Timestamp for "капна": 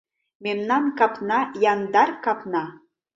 0.97-1.39, 2.23-2.63